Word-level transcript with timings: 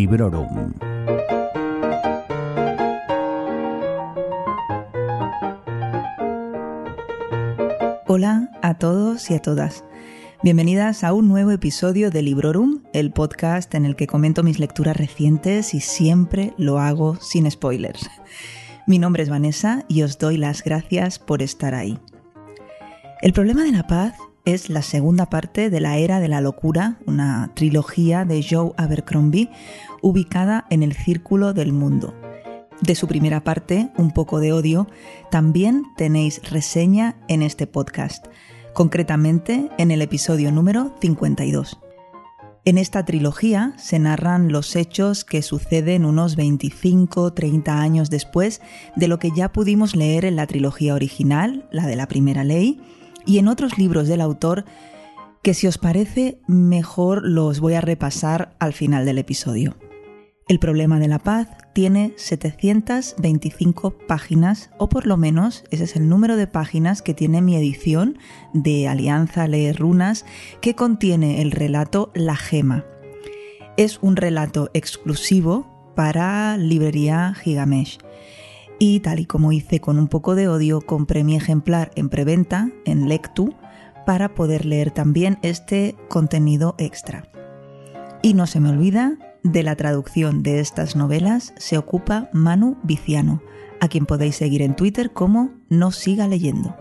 Librorum. 0.00 0.72
Hola 8.06 8.48
a 8.62 8.78
todos 8.78 9.30
y 9.30 9.34
a 9.34 9.42
todas. 9.42 9.84
Bienvenidas 10.42 11.04
a 11.04 11.12
un 11.12 11.28
nuevo 11.28 11.50
episodio 11.50 12.10
de 12.10 12.22
Librorum, 12.22 12.80
el 12.94 13.12
podcast 13.12 13.74
en 13.74 13.84
el 13.84 13.94
que 13.94 14.06
comento 14.06 14.42
mis 14.42 14.58
lecturas 14.58 14.96
recientes 14.96 15.74
y 15.74 15.80
siempre 15.80 16.54
lo 16.56 16.78
hago 16.78 17.16
sin 17.16 17.50
spoilers. 17.50 18.08
Mi 18.86 18.98
nombre 18.98 19.22
es 19.22 19.28
Vanessa 19.28 19.84
y 19.86 20.00
os 20.00 20.16
doy 20.16 20.38
las 20.38 20.64
gracias 20.64 21.18
por 21.18 21.42
estar 21.42 21.74
ahí. 21.74 21.98
El 23.20 23.34
problema 23.34 23.64
de 23.64 23.72
la 23.72 23.86
paz 23.86 24.14
es 24.52 24.68
la 24.68 24.82
segunda 24.82 25.26
parte 25.26 25.70
de 25.70 25.80
La 25.80 25.98
Era 25.98 26.20
de 26.20 26.28
la 26.28 26.40
Locura, 26.40 26.98
una 27.06 27.52
trilogía 27.54 28.24
de 28.24 28.44
Joe 28.48 28.72
Abercrombie 28.76 29.50
ubicada 30.02 30.66
en 30.70 30.82
el 30.82 30.94
Círculo 30.94 31.52
del 31.52 31.72
Mundo. 31.72 32.14
De 32.80 32.94
su 32.94 33.06
primera 33.06 33.44
parte, 33.44 33.90
Un 33.96 34.12
poco 34.12 34.40
de 34.40 34.52
odio, 34.52 34.88
también 35.30 35.84
tenéis 35.96 36.40
reseña 36.50 37.16
en 37.28 37.42
este 37.42 37.66
podcast, 37.66 38.26
concretamente 38.72 39.68
en 39.78 39.90
el 39.90 40.02
episodio 40.02 40.50
número 40.50 40.94
52. 41.00 41.78
En 42.64 42.76
esta 42.76 43.04
trilogía 43.04 43.72
se 43.78 43.98
narran 43.98 44.52
los 44.52 44.76
hechos 44.76 45.24
que 45.24 45.42
suceden 45.42 46.04
unos 46.04 46.36
25-30 46.36 47.68
años 47.68 48.10
después 48.10 48.60
de 48.96 49.08
lo 49.08 49.18
que 49.18 49.30
ya 49.34 49.52
pudimos 49.52 49.96
leer 49.96 50.24
en 50.24 50.36
la 50.36 50.46
trilogía 50.46 50.94
original, 50.94 51.68
la 51.70 51.86
de 51.86 51.96
la 51.96 52.06
primera 52.06 52.44
ley, 52.44 52.80
y 53.26 53.38
en 53.38 53.48
otros 53.48 53.78
libros 53.78 54.08
del 54.08 54.20
autor 54.20 54.64
que 55.42 55.54
si 55.54 55.66
os 55.66 55.78
parece 55.78 56.38
mejor 56.46 57.26
los 57.26 57.60
voy 57.60 57.74
a 57.74 57.80
repasar 57.80 58.54
al 58.58 58.72
final 58.72 59.06
del 59.06 59.18
episodio. 59.18 59.76
El 60.48 60.58
problema 60.58 60.98
de 60.98 61.06
la 61.06 61.20
paz 61.20 61.48
tiene 61.74 62.12
725 62.16 63.96
páginas, 64.08 64.70
o 64.78 64.88
por 64.88 65.06
lo 65.06 65.16
menos 65.16 65.62
ese 65.70 65.84
es 65.84 65.94
el 65.94 66.08
número 66.08 66.36
de 66.36 66.48
páginas 66.48 67.02
que 67.02 67.14
tiene 67.14 67.40
mi 67.40 67.54
edición 67.54 68.18
de 68.52 68.88
Alianza 68.88 69.46
Leer 69.46 69.76
Runas, 69.76 70.26
que 70.60 70.74
contiene 70.74 71.40
el 71.40 71.52
relato 71.52 72.10
La 72.14 72.34
Gema. 72.34 72.84
Es 73.76 74.00
un 74.02 74.16
relato 74.16 74.70
exclusivo 74.74 75.92
para 75.94 76.56
librería 76.56 77.32
Gigamesh 77.34 77.98
y 78.80 79.00
tal 79.00 79.20
y 79.20 79.26
como 79.26 79.52
hice 79.52 79.78
con 79.78 79.98
un 79.98 80.08
poco 80.08 80.34
de 80.34 80.48
odio, 80.48 80.80
compré 80.80 81.22
mi 81.22 81.36
ejemplar 81.36 81.92
en 81.94 82.08
preventa 82.08 82.70
en 82.86 83.08
Lectu 83.08 83.54
para 84.06 84.34
poder 84.34 84.64
leer 84.64 84.90
también 84.90 85.38
este 85.42 85.94
contenido 86.08 86.74
extra. 86.78 87.30
Y 88.22 88.34
no 88.34 88.46
se 88.46 88.58
me 88.58 88.70
olvida, 88.70 89.18
de 89.42 89.62
la 89.62 89.76
traducción 89.76 90.42
de 90.42 90.60
estas 90.60 90.96
novelas 90.96 91.52
se 91.56 91.78
ocupa 91.78 92.30
Manu 92.32 92.78
Viciano, 92.82 93.42
a 93.80 93.88
quien 93.88 94.06
podéis 94.06 94.36
seguir 94.36 94.62
en 94.62 94.74
Twitter 94.74 95.12
como 95.12 95.50
No 95.68 95.92
Siga 95.92 96.26
Leyendo. 96.26 96.74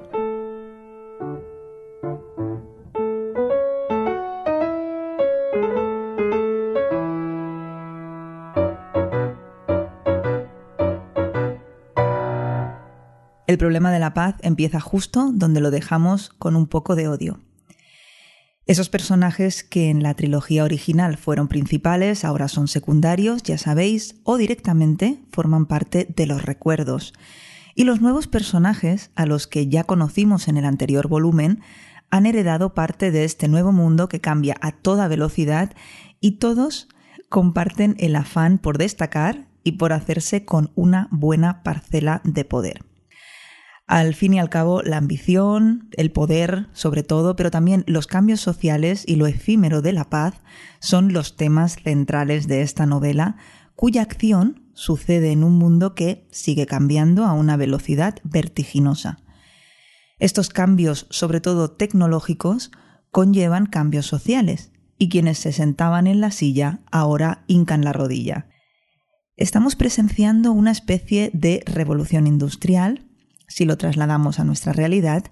El 13.50 13.58
problema 13.58 13.92
de 13.92 13.98
la 13.98 14.14
paz 14.14 14.36
empieza 14.44 14.80
justo 14.80 15.32
donde 15.34 15.60
lo 15.60 15.72
dejamos 15.72 16.30
con 16.38 16.56
un 16.56 16.68
poco 16.68 16.96
de 16.96 17.08
odio. 17.08 17.40
Esos 18.68 18.90
personajes 18.90 19.64
que 19.64 19.90
en 19.90 20.04
la 20.04 20.14
trilogía 20.14 20.64
original 20.64 21.18
fueron 21.18 21.48
principales 21.48 22.24
ahora 22.26 22.48
son 22.48 22.68
secundarios, 22.68 23.42
ya 23.42 23.58
sabéis, 23.58 24.18
o 24.24 24.38
directamente 24.38 25.24
forman 25.32 25.66
parte 25.66 26.06
de 26.16 26.28
los 26.28 26.44
recuerdos. 26.44 27.12
Y 27.74 27.86
los 27.86 28.02
nuevos 28.02 28.28
personajes, 28.28 29.10
a 29.16 29.26
los 29.26 29.48
que 29.48 29.68
ya 29.68 29.84
conocimos 29.84 30.48
en 30.48 30.58
el 30.58 30.66
anterior 30.66 31.08
volumen, 31.08 31.62
han 32.12 32.28
heredado 32.28 32.76
parte 32.76 33.10
de 33.10 33.24
este 33.24 33.48
nuevo 33.48 33.72
mundo 33.72 34.10
que 34.10 34.22
cambia 34.22 34.58
a 34.62 34.74
toda 34.74 35.08
velocidad 35.08 35.74
y 36.22 36.34
todos 36.34 36.88
comparten 37.30 37.96
el 37.98 38.16
afán 38.16 38.60
por 38.60 38.78
destacar 38.78 39.48
y 39.64 39.72
por 39.72 39.92
hacerse 39.92 40.46
con 40.46 40.72
una 40.76 41.08
buena 41.10 41.64
parcela 41.64 42.22
de 42.24 42.46
poder. 42.46 42.89
Al 43.90 44.14
fin 44.14 44.36
y 44.36 44.40
al 44.40 44.52
cabo, 44.52 44.84
la 44.84 44.98
ambición, 44.98 45.90
el 45.98 46.12
poder, 46.12 46.68
sobre 46.74 47.02
todo, 47.02 47.36
pero 47.36 47.50
también 47.50 47.84
los 47.88 48.06
cambios 48.06 48.40
sociales 48.40 49.04
y 49.08 49.16
lo 49.16 49.26
efímero 49.26 49.82
de 49.82 49.94
la 49.94 50.12
paz 50.12 50.36
son 50.80 51.12
los 51.12 51.38
temas 51.38 51.78
centrales 51.84 52.48
de 52.48 52.62
esta 52.62 52.86
novela, 52.86 53.38
cuya 53.74 54.04
acción 54.04 54.70
sucede 54.76 55.32
en 55.32 55.44
un 55.44 55.58
mundo 55.58 55.96
que 55.96 56.28
sigue 56.30 56.68
cambiando 56.68 57.26
a 57.26 57.34
una 57.34 57.58
velocidad 57.58 58.20
vertiginosa. 58.24 59.24
Estos 60.20 60.50
cambios, 60.50 61.08
sobre 61.10 61.42
todo 61.42 61.72
tecnológicos, 61.72 62.70
conllevan 63.10 63.66
cambios 63.66 64.06
sociales, 64.06 64.72
y 65.00 65.10
quienes 65.10 65.40
se 65.40 65.52
sentaban 65.52 66.06
en 66.06 66.22
la 66.22 66.30
silla 66.30 66.82
ahora 66.92 67.44
hincan 67.48 67.84
la 67.84 67.94
rodilla. 67.94 68.50
Estamos 69.36 69.76
presenciando 69.76 70.52
una 70.52 70.70
especie 70.70 71.32
de 71.34 71.64
revolución 71.66 72.28
industrial 72.28 73.09
si 73.50 73.66
lo 73.66 73.78
trasladamos 73.78 74.40
a 74.40 74.46
nuestra 74.46 74.72
realidad, 74.72 75.26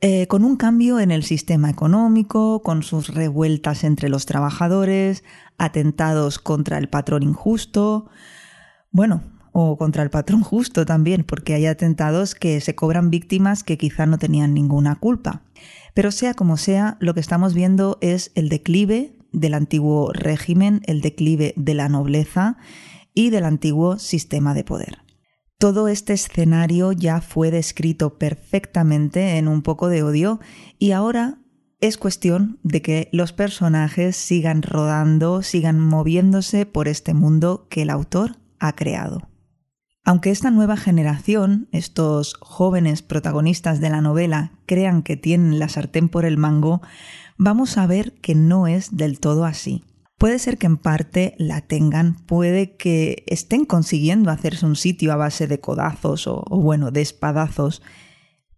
eh, 0.00 0.28
con 0.28 0.44
un 0.44 0.56
cambio 0.56 1.00
en 1.00 1.10
el 1.10 1.24
sistema 1.24 1.68
económico, 1.68 2.62
con 2.62 2.84
sus 2.84 3.08
revueltas 3.08 3.82
entre 3.82 4.08
los 4.08 4.26
trabajadores, 4.26 5.24
atentados 5.58 6.38
contra 6.38 6.78
el 6.78 6.88
patrón 6.88 7.24
injusto, 7.24 8.08
bueno, 8.92 9.22
o 9.52 9.76
contra 9.76 10.04
el 10.04 10.10
patrón 10.10 10.42
justo 10.42 10.86
también, 10.86 11.24
porque 11.24 11.54
hay 11.54 11.66
atentados 11.66 12.36
que 12.36 12.60
se 12.60 12.76
cobran 12.76 13.10
víctimas 13.10 13.64
que 13.64 13.76
quizá 13.76 14.06
no 14.06 14.18
tenían 14.18 14.54
ninguna 14.54 14.94
culpa. 14.94 15.42
Pero 15.94 16.12
sea 16.12 16.34
como 16.34 16.56
sea, 16.56 16.96
lo 17.00 17.12
que 17.12 17.20
estamos 17.20 17.54
viendo 17.54 17.98
es 18.00 18.30
el 18.36 18.48
declive 18.48 19.16
del 19.32 19.54
antiguo 19.54 20.12
régimen, 20.12 20.80
el 20.84 21.00
declive 21.00 21.54
de 21.56 21.74
la 21.74 21.88
nobleza 21.88 22.56
y 23.14 23.30
del 23.30 23.44
antiguo 23.44 23.98
sistema 23.98 24.54
de 24.54 24.62
poder. 24.62 25.07
Todo 25.58 25.88
este 25.88 26.12
escenario 26.12 26.92
ya 26.92 27.20
fue 27.20 27.50
descrito 27.50 28.16
perfectamente 28.16 29.38
en 29.38 29.48
un 29.48 29.62
poco 29.62 29.88
de 29.88 30.04
odio 30.04 30.38
y 30.78 30.92
ahora 30.92 31.38
es 31.80 31.98
cuestión 31.98 32.60
de 32.62 32.80
que 32.80 33.08
los 33.10 33.32
personajes 33.32 34.14
sigan 34.14 34.62
rodando, 34.62 35.42
sigan 35.42 35.80
moviéndose 35.80 36.64
por 36.64 36.86
este 36.86 37.12
mundo 37.12 37.66
que 37.70 37.82
el 37.82 37.90
autor 37.90 38.36
ha 38.60 38.76
creado. 38.76 39.28
Aunque 40.04 40.30
esta 40.30 40.52
nueva 40.52 40.76
generación, 40.76 41.68
estos 41.72 42.34
jóvenes 42.40 43.02
protagonistas 43.02 43.80
de 43.80 43.90
la 43.90 44.00
novela, 44.00 44.52
crean 44.64 45.02
que 45.02 45.16
tienen 45.16 45.58
la 45.58 45.68
sartén 45.68 46.08
por 46.08 46.24
el 46.24 46.38
mango, 46.38 46.82
vamos 47.36 47.78
a 47.78 47.86
ver 47.88 48.12
que 48.20 48.36
no 48.36 48.68
es 48.68 48.96
del 48.96 49.18
todo 49.18 49.44
así. 49.44 49.82
Puede 50.18 50.40
ser 50.40 50.58
que 50.58 50.66
en 50.66 50.78
parte 50.78 51.36
la 51.38 51.60
tengan, 51.60 52.14
puede 52.14 52.76
que 52.76 53.22
estén 53.28 53.64
consiguiendo 53.64 54.30
hacerse 54.32 54.66
un 54.66 54.74
sitio 54.74 55.12
a 55.12 55.16
base 55.16 55.46
de 55.46 55.60
codazos 55.60 56.26
o, 56.26 56.42
bueno, 56.50 56.90
de 56.90 57.02
espadazos, 57.02 57.82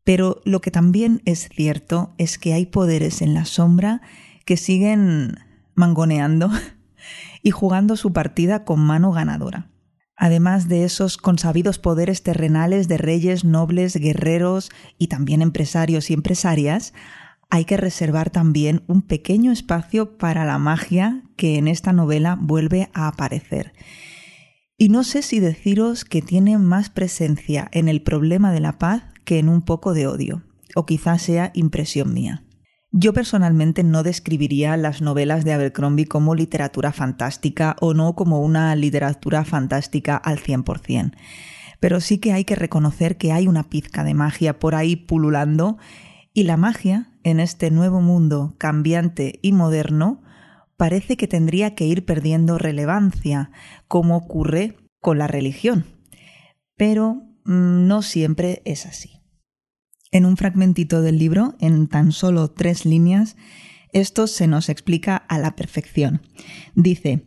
pero 0.02 0.40
lo 0.46 0.62
que 0.62 0.70
también 0.70 1.20
es 1.26 1.50
cierto 1.50 2.14
es 2.16 2.38
que 2.38 2.54
hay 2.54 2.64
poderes 2.64 3.20
en 3.20 3.34
la 3.34 3.44
sombra 3.44 4.00
que 4.46 4.56
siguen 4.56 5.36
mangoneando 5.74 6.50
y 7.42 7.50
jugando 7.50 7.96
su 7.96 8.14
partida 8.14 8.64
con 8.64 8.80
mano 8.80 9.12
ganadora. 9.12 9.70
Además 10.16 10.66
de 10.66 10.84
esos 10.84 11.18
consabidos 11.18 11.78
poderes 11.78 12.22
terrenales 12.22 12.88
de 12.88 12.96
reyes, 12.96 13.44
nobles, 13.44 13.96
guerreros 13.96 14.70
y 14.96 15.08
también 15.08 15.42
empresarios 15.42 16.10
y 16.10 16.14
empresarias, 16.14 16.94
hay 17.50 17.64
que 17.64 17.76
reservar 17.76 18.30
también 18.30 18.82
un 18.86 19.02
pequeño 19.02 19.50
espacio 19.50 20.16
para 20.16 20.44
la 20.44 20.58
magia 20.58 21.22
que 21.36 21.58
en 21.58 21.66
esta 21.66 21.92
novela 21.92 22.38
vuelve 22.40 22.88
a 22.94 23.08
aparecer. 23.08 23.72
Y 24.78 24.88
no 24.88 25.04
sé 25.04 25.20
si 25.22 25.40
deciros 25.40 26.04
que 26.04 26.22
tiene 26.22 26.56
más 26.56 26.88
presencia 26.88 27.68
en 27.72 27.88
el 27.88 28.02
problema 28.02 28.52
de 28.52 28.60
la 28.60 28.78
paz 28.78 29.02
que 29.24 29.38
en 29.38 29.48
un 29.48 29.62
poco 29.62 29.92
de 29.92 30.06
odio, 30.06 30.42
o 30.74 30.86
quizás 30.86 31.22
sea 31.22 31.50
impresión 31.54 32.14
mía. 32.14 32.44
Yo 32.92 33.12
personalmente 33.12 33.84
no 33.84 34.02
describiría 34.02 34.76
las 34.76 35.02
novelas 35.02 35.44
de 35.44 35.52
Abercrombie 35.52 36.06
como 36.06 36.34
literatura 36.34 36.92
fantástica 36.92 37.76
o 37.80 37.94
no 37.94 38.14
como 38.14 38.40
una 38.40 38.74
literatura 38.74 39.44
fantástica 39.44 40.16
al 40.16 40.38
100%, 40.38 41.12
pero 41.78 42.00
sí 42.00 42.18
que 42.18 42.32
hay 42.32 42.44
que 42.44 42.56
reconocer 42.56 43.16
que 43.16 43.32
hay 43.32 43.46
una 43.48 43.64
pizca 43.64 44.02
de 44.02 44.14
magia 44.14 44.58
por 44.58 44.74
ahí 44.74 44.96
pululando 44.96 45.78
y 46.32 46.44
la 46.44 46.56
magia 46.56 47.09
en 47.24 47.40
este 47.40 47.70
nuevo 47.70 48.00
mundo 48.00 48.54
cambiante 48.58 49.38
y 49.42 49.52
moderno 49.52 50.22
parece 50.76 51.16
que 51.16 51.28
tendría 51.28 51.74
que 51.74 51.86
ir 51.86 52.04
perdiendo 52.04 52.58
relevancia, 52.58 53.50
como 53.88 54.16
ocurre 54.16 54.76
con 55.00 55.18
la 55.18 55.26
religión. 55.26 55.84
Pero 56.76 57.22
mm, 57.44 57.86
no 57.86 58.02
siempre 58.02 58.62
es 58.64 58.86
así. 58.86 59.20
En 60.10 60.26
un 60.26 60.36
fragmentito 60.36 61.02
del 61.02 61.18
libro, 61.18 61.54
en 61.60 61.86
tan 61.86 62.12
solo 62.12 62.50
tres 62.50 62.84
líneas, 62.84 63.36
esto 63.92 64.26
se 64.26 64.46
nos 64.46 64.68
explica 64.68 65.16
a 65.16 65.38
la 65.38 65.54
perfección. 65.54 66.22
Dice, 66.74 67.26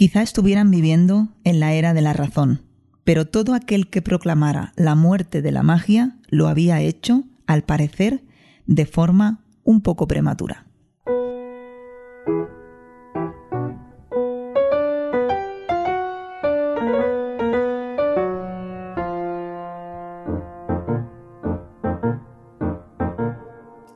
Quizá 0.00 0.22
estuvieran 0.22 0.70
viviendo 0.70 1.28
en 1.44 1.60
la 1.60 1.74
era 1.74 1.92
de 1.92 2.00
la 2.00 2.14
razón, 2.14 2.62
pero 3.04 3.26
todo 3.26 3.52
aquel 3.52 3.90
que 3.90 4.00
proclamara 4.00 4.72
la 4.76 4.94
muerte 4.94 5.42
de 5.42 5.52
la 5.52 5.62
magia 5.62 6.18
lo 6.28 6.48
había 6.48 6.80
hecho, 6.80 7.24
al 7.46 7.64
parecer, 7.64 8.24
de 8.70 8.86
forma 8.86 9.44
un 9.64 9.80
poco 9.80 10.06
prematura. 10.06 10.64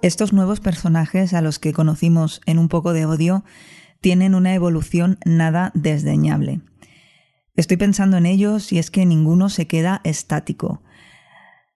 Estos 0.03 0.33
nuevos 0.33 0.59
personajes 0.59 1.33
a 1.33 1.41
los 1.41 1.61
que 1.61 1.73
conocimos 1.73 2.41
en 2.45 2.59
un 2.59 2.69
poco 2.69 2.93
de 2.93 3.07
odio 3.07 3.45
tienen 4.01 4.35
una 4.35 4.55
evolución 4.55 5.19
nada 5.25 5.71
desdeñable. 5.75 6.63
Estoy 7.55 7.77
pensando 7.77 8.17
en 8.17 8.27
ellos 8.27 8.73
y 8.73 8.79
es 8.79 8.91
que 8.91 9.07
ninguno 9.07 9.49
se 9.49 9.69
queda 9.69 10.01
estático. 10.03 10.83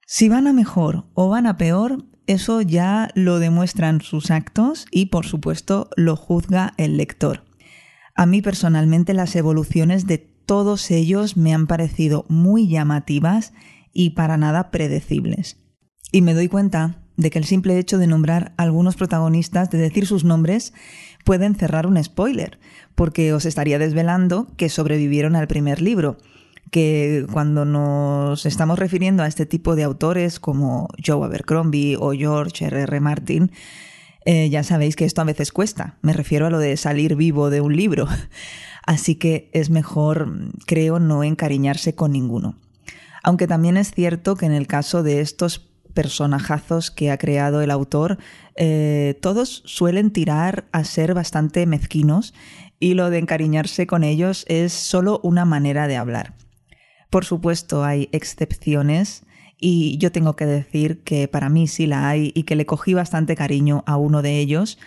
Si 0.05 0.29
van 0.29 0.49
a 0.49 0.53
mejor 0.53 1.07
o 1.15 1.29
van 1.29 1.47
a 1.47 1.57
peor, 1.57 2.05
eso 2.29 2.61
ya 2.61 3.11
lo 3.15 3.41
demuestran 3.41 4.01
sus 4.01 4.31
actos 4.31 4.87
y 4.91 5.07
por 5.07 5.27
supuesto 5.27 5.91
lo 5.97 6.15
juzga 6.15 6.75
el 6.77 6.97
lector. 6.97 7.45
A 8.15 8.27
mí 8.27 8.43
personalmente 8.43 9.15
las 9.15 9.35
evoluciones 9.35 10.07
de 10.07 10.19
todos 10.19 10.91
ellos 10.91 11.37
me 11.37 11.55
han 11.55 11.67
parecido 11.67 12.27
muy 12.29 12.69
llamativas 12.69 13.53
y 13.93 14.11
para 14.11 14.37
nada 14.37 14.71
predecibles. 14.71 15.57
Y 16.13 16.23
me 16.23 16.35
doy 16.35 16.49
cuenta 16.49 17.03
de 17.17 17.31
que 17.31 17.39
el 17.39 17.45
simple 17.45 17.79
hecho 17.79 17.99
de 17.99 18.07
nombrar 18.07 18.53
a 18.57 18.63
algunos 18.63 18.97
protagonistas, 18.97 19.71
de 19.71 19.79
decir 19.79 20.07
sus 20.07 20.25
nombres, 20.25 20.73
pueden 21.25 21.55
cerrar 21.55 21.87
un 21.87 22.03
spoiler, 22.03 22.59
porque 22.95 23.33
os 23.33 23.45
estaría 23.45 23.79
desvelando 23.79 24.49
que 24.57 24.69
sobrevivieron 24.69 25.35
al 25.35 25.49
primer 25.49 25.81
libro 25.83 26.19
que 26.71 27.27
cuando 27.33 27.65
nos 27.65 28.47
estamos 28.47 28.79
refiriendo 28.79 29.23
a 29.23 29.27
este 29.27 29.47
tipo 29.47 29.77
de 29.77 29.85
autores 29.85 30.41
como 30.41 30.89
Joe 31.05 31.25
Abercrombie 31.25 31.97
o 31.99 32.13
George 32.13 32.67
R. 32.67 32.83
R. 32.83 33.01
Martin, 33.01 33.51
eh, 34.25 34.51
ya 34.51 34.63
sabéis 34.63 34.97
que 34.97 35.05
esto 35.05 35.21
a 35.21 35.25
veces 35.25 35.53
cuesta. 35.53 35.97
Me 36.03 36.13
refiero 36.13 36.47
a 36.47 36.51
lo 36.51 36.59
de 36.59 36.77
salir 36.77 37.17
vivo 37.17 37.51
de 37.51 37.61
un 37.61 37.77
libro. 37.77 38.07
Así 38.87 39.15
que 39.15 39.51
es 39.53 39.71
mejor, 39.71 40.31
creo, 40.67 40.99
no 40.99 41.25
encariñarse 41.25 41.95
con 41.95 42.13
ninguno. 42.13 42.57
Aunque 43.23 43.47
también 43.47 43.77
es 43.77 43.91
cierto 43.91 44.37
que 44.37 44.47
en 44.47 44.53
el 44.53 44.67
caso 44.67 45.03
de 45.03 45.21
estos 45.21 45.69
personajazos 45.95 46.91
que 46.91 47.11
ha 47.11 47.19
creado 47.19 47.61
el 47.61 47.71
autor, 47.71 48.19
eh, 48.57 49.19
todos 49.21 49.63
suelen 49.67 50.11
tirar 50.11 50.69
a 50.73 50.85
ser 50.85 51.15
bastante 51.15 51.67
mezquinos 51.67 52.35
y 52.81 52.95
lo 52.95 53.11
de 53.11 53.19
encariñarse 53.19 53.87
con 53.87 54.05
ellos 54.05 54.45
es 54.49 54.73
solo 54.73 55.21
una 55.23 55.45
manera 55.45 55.89
de 55.89 55.97
hablar. 55.97 56.35
Por 57.11 57.25
supuesto, 57.25 57.85
hay 57.85 58.09
excepciones 58.13 59.25
y 59.59 59.99
yo 59.99 60.13
tengo 60.13 60.37
que 60.37 60.47
decir 60.47 61.03
que 61.03 61.27
para 61.27 61.49
mí 61.49 61.67
sí 61.67 61.87
la 61.87 62.09
hay 62.09 62.33
y 62.35 62.45
que 62.45 62.57
le 62.57 62.67
cogí 62.67 62.95
bastante 62.95 63.35
cariño 63.35 63.83
a 63.87 63.97
uno 63.97 64.23
de 64.23 64.39
ellos, 64.39 64.79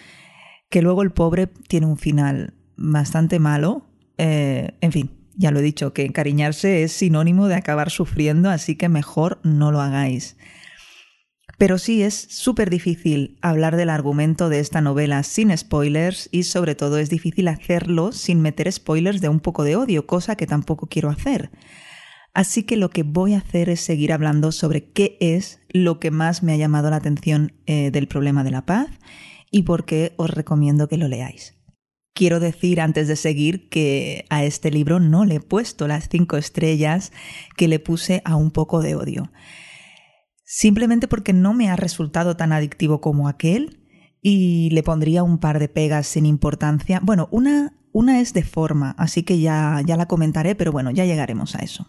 que 0.70 0.82
luego 0.82 1.02
el 1.02 1.12
pobre 1.12 1.48
tiene 1.48 1.88
un 1.88 1.98
final 1.98 2.54
bastante 2.78 3.40
malo. 3.40 3.86
Eh, 4.18 4.72
en 4.82 4.92
fin, 4.92 5.12
ya 5.36 5.52
lo 5.52 5.60
he 5.60 5.64
dicho, 5.64 5.94
que 5.94 6.06
encariñarse 6.06 6.84
es 6.84 6.94
sinónimo 6.94 7.48
de 7.48 7.56
acabar 7.56 7.90
sufriendo, 7.90 8.50
así 8.50 8.76
que 8.76 8.88
mejor 8.88 9.40
no 9.44 9.72
lo 9.72 9.82
hagáis. 9.82 10.38
Pero 11.58 11.78
sí 11.78 12.02
es 12.02 12.16
súper 12.16 12.70
difícil 12.70 13.38
hablar 13.42 13.76
del 13.76 13.90
argumento 13.90 14.50
de 14.50 14.60
esta 14.60 14.82
novela 14.82 15.22
sin 15.24 15.56
spoilers 15.56 16.30
y 16.32 16.44
sobre 16.44 16.76
todo 16.76 16.98
es 16.98 17.10
difícil 17.10 17.48
hacerlo 17.48 18.14
sin 18.14 18.42
meter 18.42 18.72
spoilers 18.72 19.22
de 19.22 19.30
un 19.30 19.40
poco 19.40 19.64
de 19.64 19.76
odio, 19.76 20.08
cosa 20.08 20.36
que 20.36 20.48
tampoco 20.48 20.88
quiero 20.88 21.10
hacer. 21.10 21.52
Así 22.34 22.64
que 22.64 22.78
lo 22.78 22.90
que 22.90 23.04
voy 23.04 23.34
a 23.34 23.40
hacer 23.40 23.70
es 23.70 23.82
seguir 23.82 24.14
hablando 24.14 24.52
sobre 24.52 24.92
qué 24.92 25.18
es 25.20 25.60
lo 25.70 26.00
que 26.00 26.12
más 26.12 26.44
me 26.44 26.54
ha 26.54 26.58
llamado 26.58 26.90
la 26.90 26.96
atención 26.98 27.54
eh, 27.66 27.92
del 27.92 28.08
problema 28.08 28.44
de 28.44 28.52
la 28.52 28.66
paz 28.66 28.88
y 29.52 29.64
por 29.64 29.86
qué 29.86 30.14
os 30.18 30.30
recomiendo 30.30 30.88
que 30.88 30.98
lo 30.98 31.08
leáis. 31.08 31.58
Quiero 32.14 32.40
decir 32.40 32.82
antes 32.82 33.08
de 33.08 33.16
seguir 33.16 33.70
que 33.70 34.26
a 34.30 34.44
este 34.44 34.72
libro 34.72 35.00
no 35.00 35.26
le 35.26 35.36
he 35.36 35.40
puesto 35.40 35.88
las 35.88 36.08
cinco 36.10 36.38
estrellas 36.38 37.12
que 37.58 37.68
le 37.68 37.80
puse 37.80 38.22
a 38.26 38.36
un 38.36 38.52
poco 38.52 38.82
de 38.82 38.96
odio 38.96 39.32
simplemente 40.54 41.08
porque 41.08 41.32
no 41.32 41.54
me 41.54 41.70
ha 41.70 41.78
resultado 41.78 42.36
tan 42.36 42.52
adictivo 42.52 43.00
como 43.00 43.30
aquel 43.30 43.80
y 44.22 44.70
le 44.72 44.84
pondría 44.84 45.24
un 45.24 45.38
par 45.38 45.60
de 45.60 45.70
pegas 45.70 46.08
sin 46.08 46.26
importancia. 46.26 47.00
Bueno, 47.02 47.30
una, 47.32 47.74
una 47.94 48.20
es 48.20 48.34
de 48.34 48.44
forma, 48.44 48.94
así 48.98 49.24
que 49.24 49.40
ya, 49.40 49.82
ya 49.86 49.96
la 49.96 50.10
comentaré, 50.10 50.54
pero 50.56 50.74
bueno, 50.74 50.92
ya 50.92 51.06
llegaremos 51.06 51.56
a 51.56 51.60
eso. 51.60 51.88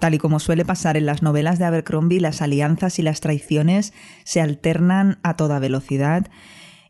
Tal 0.00 0.14
y 0.14 0.18
como 0.18 0.40
suele 0.40 0.64
pasar 0.64 0.96
en 0.96 1.06
las 1.06 1.22
novelas 1.22 1.58
de 1.58 1.66
Abercrombie, 1.66 2.20
las 2.20 2.42
alianzas 2.42 2.98
y 2.98 3.02
las 3.02 3.20
traiciones 3.20 3.92
se 4.24 4.40
alternan 4.40 5.18
a 5.22 5.36
toda 5.36 5.58
velocidad 5.58 6.26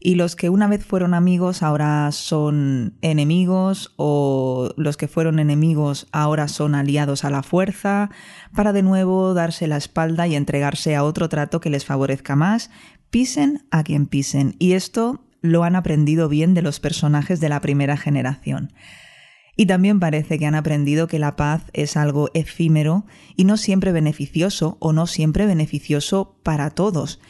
y 0.02 0.14
los 0.14 0.34
que 0.34 0.48
una 0.48 0.66
vez 0.66 0.84
fueron 0.84 1.12
amigos 1.12 1.62
ahora 1.62 2.10
son 2.12 2.94
enemigos 3.02 3.92
o 3.96 4.72
los 4.76 4.96
que 4.96 5.08
fueron 5.08 5.38
enemigos 5.38 6.08
ahora 6.10 6.48
son 6.48 6.74
aliados 6.74 7.24
a 7.24 7.30
la 7.30 7.42
fuerza 7.42 8.10
para 8.54 8.72
de 8.72 8.82
nuevo 8.82 9.34
darse 9.34 9.66
la 9.66 9.76
espalda 9.76 10.26
y 10.26 10.34
entregarse 10.34 10.96
a 10.96 11.04
otro 11.04 11.28
trato 11.28 11.60
que 11.60 11.68
les 11.68 11.84
favorezca 11.84 12.34
más, 12.34 12.70
pisen 13.10 13.66
a 13.70 13.84
quien 13.84 14.06
pisen. 14.06 14.56
Y 14.58 14.72
esto 14.72 15.22
lo 15.42 15.64
han 15.64 15.76
aprendido 15.76 16.30
bien 16.30 16.54
de 16.54 16.62
los 16.62 16.80
personajes 16.80 17.38
de 17.40 17.50
la 17.50 17.60
primera 17.60 17.98
generación. 17.98 18.72
Y 19.60 19.66
también 19.66 20.00
parece 20.00 20.38
que 20.38 20.46
han 20.46 20.54
aprendido 20.54 21.06
que 21.06 21.18
la 21.18 21.36
paz 21.36 21.64
es 21.74 21.98
algo 21.98 22.30
efímero 22.32 23.04
y 23.36 23.44
no 23.44 23.58
siempre 23.58 23.92
beneficioso 23.92 24.78
o 24.80 24.94
no 24.94 25.06
siempre 25.06 25.44
beneficioso 25.44 26.40
para 26.42 26.70
todos. 26.70 27.20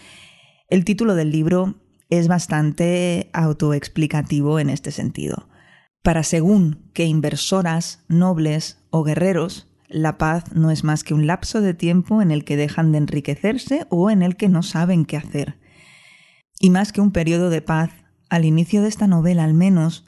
El 0.69 0.85
título 0.85 1.17
del 1.17 1.33
libro 1.33 1.75
es 2.09 2.29
bastante 2.29 3.31
autoexplicativo 3.33 4.61
en 4.61 4.71
este 4.71 4.93
sentido. 4.93 5.49
Para 6.05 6.23
según 6.23 6.89
que 6.95 7.05
inversoras, 7.05 8.05
nobles 8.07 8.79
o 8.91 9.03
guerreros, 9.03 9.67
la 9.89 10.17
paz 10.17 10.55
no 10.55 10.71
es 10.71 10.85
más 10.85 11.03
que 11.03 11.15
un 11.15 11.27
lapso 11.27 11.61
de 11.61 11.75
tiempo 11.75 12.23
en 12.23 12.31
el 12.31 12.45
que 12.45 12.57
dejan 12.57 12.93
de 12.93 12.99
enriquecerse 12.99 13.89
o 13.91 14.09
en 14.09 14.23
el 14.23 14.37
que 14.37 14.49
no 14.49 14.63
saben 14.63 15.05
qué 15.05 15.17
hacer. 15.17 15.59
Y 16.61 16.71
más 16.71 16.93
que 16.93 17.01
un 17.01 17.11
periodo 17.11 17.51
de 17.51 17.61
paz, 17.61 17.91
al 18.29 18.45
inicio 18.45 18.83
de 18.83 18.89
esta 18.89 19.09
novela 19.09 19.43
al 19.43 19.55
menos, 19.55 20.07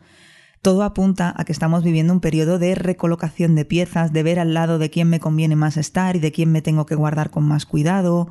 todo 0.62 0.84
apunta 0.84 1.34
a 1.36 1.44
que 1.44 1.52
estamos 1.52 1.82
viviendo 1.82 2.12
un 2.12 2.20
periodo 2.20 2.60
de 2.60 2.76
recolocación 2.76 3.56
de 3.56 3.64
piezas, 3.64 4.12
de 4.12 4.22
ver 4.22 4.38
al 4.38 4.54
lado 4.54 4.78
de 4.78 4.90
quién 4.90 5.10
me 5.10 5.18
conviene 5.18 5.56
más 5.56 5.76
estar 5.76 6.14
y 6.14 6.20
de 6.20 6.30
quién 6.30 6.52
me 6.52 6.62
tengo 6.62 6.86
que 6.86 6.94
guardar 6.94 7.30
con 7.30 7.44
más 7.44 7.66
cuidado, 7.66 8.28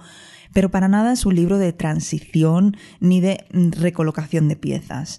pero 0.54 0.72
para 0.72 0.88
nada 0.88 1.12
es 1.12 1.26
un 1.26 1.36
libro 1.36 1.58
de 1.58 1.74
transición 1.74 2.78
ni 3.02 3.20
de 3.20 3.46
recolocación 3.52 4.48
de 4.48 4.56
piezas. 4.56 5.18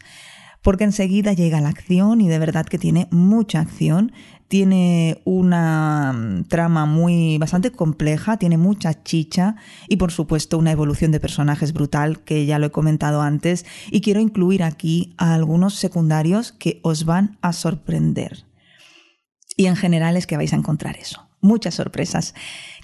Porque 0.63 0.85
enseguida 0.85 1.35
llega 1.35 1.61
la 1.61 1.69
acción 1.69 2.23
y 2.23 2.29
de 2.29 2.39
verdad 2.39 2.65
que 2.65 2.79
tiene 2.79 3.09
mucha 3.11 3.61
acción, 3.61 4.13
tiene 4.53 5.23
una 5.25 6.13
mm, 6.13 6.45
trama 6.45 6.85
muy 6.85 7.39
bastante 7.39 7.73
compleja, 7.73 8.37
tiene 8.37 8.59
mucha 8.59 9.03
chicha 9.03 9.57
y 9.89 9.97
por 9.97 10.13
supuesto 10.13 10.59
una 10.59 10.73
evolución 10.73 11.11
de 11.11 11.21
personajes 11.21 11.73
brutal 11.73 12.21
que 12.23 12.45
ya 12.45 12.59
lo 12.59 12.67
he 12.67 12.71
comentado 12.71 13.23
antes 13.23 13.65
y 13.91 14.03
quiero 14.03 14.21
incluir 14.21 14.63
aquí 14.63 15.15
a 15.17 15.33
algunos 15.33 15.77
secundarios 15.77 16.53
que 16.53 16.81
os 16.83 17.07
van 17.07 17.39
a 17.41 17.55
sorprender. 17.55 18.45
Y 19.57 19.69
en 19.69 19.77
general 19.77 20.19
es 20.19 20.27
que 20.27 20.37
vais 20.37 20.53
a 20.53 20.57
encontrar 20.57 20.99
eso 20.99 21.31
muchas 21.41 21.75
sorpresas. 21.77 22.35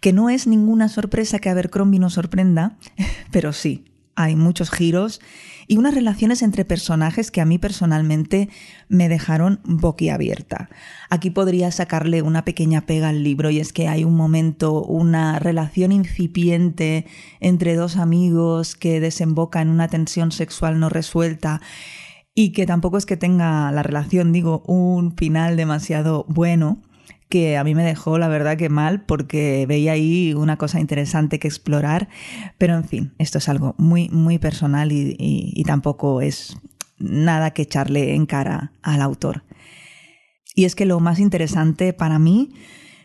Que 0.01 0.15
no 0.15 0.31
es 0.31 0.47
ninguna 0.47 0.89
sorpresa 0.89 1.39
que 1.39 1.51
Abercrombie 1.51 2.01
nos 2.01 2.15
sorprenda, 2.15 2.79
pero 3.31 3.53
sí, 3.53 3.85
hay 4.17 4.37
muchos 4.37 4.71
giros 4.71 5.21
y 5.69 5.77
unas 5.77 5.95
relaciones 5.95 6.41
entre 6.43 6.65
personajes 6.65 7.31
que 7.31 7.43
a 7.43 7.45
mí 7.45 7.59
personalmente 7.59 8.49
me 8.89 9.09
dejaron 9.11 9.61
boquiabierta. 9.65 10.71
Aquí 11.11 11.29
podría 11.31 11.71
sacarle 11.71 12.23
una 12.23 12.45
pequeña 12.45 12.87
pega 12.87 13.11
al 13.11 13.23
libro 13.23 13.51
y 13.51 13.61
es 13.61 13.75
que 13.75 13.87
hay 13.87 14.03
un 14.03 14.17
momento, 14.17 14.83
una 14.83 15.39
relación 15.39 15.93
incipiente 15.93 17.05
entre 17.41 17.77
dos 17.77 17.99
amigos 17.99 18.75
que 18.75 18.99
desemboca 18.99 19.61
en 19.61 19.69
una 19.69 19.89
tensión 19.89 20.33
sexual 20.33 20.81
no 20.81 20.89
resuelta 20.89 21.61
y 22.35 22.53
que 22.53 22.67
tampoco 22.67 22.97
es 22.97 23.05
que 23.05 23.17
tenga 23.19 23.71
la 23.71 23.83
relación, 23.83 24.33
digo, 24.33 24.63
un 24.67 25.17
final 25.17 25.57
demasiado 25.57 26.25
bueno 26.29 26.79
que 27.29 27.57
a 27.57 27.65
mí 27.65 27.75
me 27.75 27.85
dejó 27.85 28.19
la 28.19 28.29
verdad 28.29 28.57
que 28.57 28.69
mal 28.69 29.03
porque 29.03 29.67
veía 29.67 29.93
ahí 29.93 30.33
una 30.35 30.57
cosa 30.57 30.81
interesante 30.81 31.39
que 31.39 31.49
explorar, 31.49 32.09
pero 32.57 32.75
en 32.75 32.85
fin, 32.85 33.15
esto 33.19 33.39
es 33.39 33.49
algo 33.49 33.75
muy, 33.79 34.09
muy 34.09 34.39
personal 34.39 34.93
y, 34.93 35.63
tampoco 35.67 36.23
es 36.23 36.57
nada 36.99 37.51
que 37.51 37.63
echarle 37.63 38.15
en 38.15 38.25
cara 38.25 38.73
al 38.83 39.03
autor. 39.03 39.45
Y 40.55 40.65
es 40.65 40.75
que 40.75 40.87
lo 40.87 40.99
más 41.01 41.19
interesante 41.19 41.93
para 41.93 42.19
mí 42.19 42.55